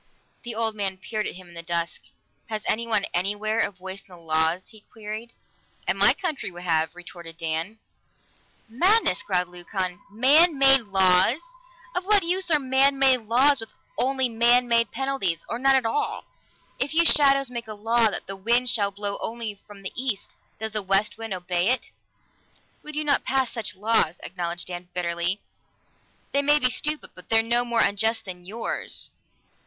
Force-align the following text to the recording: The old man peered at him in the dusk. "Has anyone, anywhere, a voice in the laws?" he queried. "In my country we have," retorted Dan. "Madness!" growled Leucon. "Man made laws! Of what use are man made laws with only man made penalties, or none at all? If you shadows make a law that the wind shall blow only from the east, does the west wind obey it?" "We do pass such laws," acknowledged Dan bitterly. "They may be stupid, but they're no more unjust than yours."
The 0.41 0.55
old 0.55 0.73
man 0.75 0.97
peered 0.97 1.27
at 1.27 1.35
him 1.35 1.49
in 1.49 1.53
the 1.53 1.61
dusk. 1.61 2.01
"Has 2.47 2.63
anyone, 2.65 3.05
anywhere, 3.13 3.59
a 3.59 3.69
voice 3.69 3.99
in 4.01 4.07
the 4.07 4.17
laws?" 4.17 4.69
he 4.69 4.83
queried. 4.91 5.31
"In 5.87 5.95
my 5.95 6.13
country 6.15 6.49
we 6.49 6.63
have," 6.63 6.95
retorted 6.95 7.37
Dan. 7.37 7.77
"Madness!" 8.67 9.21
growled 9.21 9.49
Leucon. 9.49 9.99
"Man 10.09 10.57
made 10.57 10.85
laws! 10.87 11.37
Of 11.93 12.05
what 12.05 12.23
use 12.23 12.49
are 12.49 12.57
man 12.57 12.97
made 12.97 13.27
laws 13.27 13.59
with 13.59 13.73
only 13.95 14.27
man 14.27 14.67
made 14.67 14.89
penalties, 14.89 15.45
or 15.47 15.59
none 15.59 15.75
at 15.75 15.85
all? 15.85 16.25
If 16.79 16.95
you 16.95 17.05
shadows 17.05 17.51
make 17.51 17.67
a 17.67 17.75
law 17.75 18.09
that 18.09 18.25
the 18.25 18.35
wind 18.35 18.69
shall 18.71 18.89
blow 18.89 19.19
only 19.21 19.53
from 19.67 19.83
the 19.83 19.93
east, 19.95 20.33
does 20.57 20.71
the 20.71 20.81
west 20.81 21.19
wind 21.19 21.31
obey 21.31 21.67
it?" 21.69 21.91
"We 22.81 22.91
do 22.91 23.05
pass 23.23 23.51
such 23.51 23.75
laws," 23.75 24.19
acknowledged 24.23 24.65
Dan 24.65 24.89
bitterly. 24.95 25.41
"They 26.31 26.41
may 26.41 26.57
be 26.57 26.71
stupid, 26.71 27.11
but 27.13 27.29
they're 27.29 27.43
no 27.43 27.63
more 27.63 27.81
unjust 27.83 28.25
than 28.25 28.45
yours." 28.45 29.11